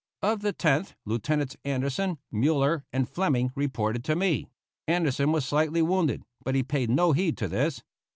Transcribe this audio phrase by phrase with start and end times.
[0.23, 4.47] Of the Tenth, Lieutenants Anderson, Muller, and Fleming reported to me;
[4.87, 7.83] Anderson was slightly wounded, but he paid no heed to this.